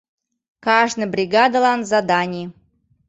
[0.65, 2.47] Кажне бригадылан— заданий.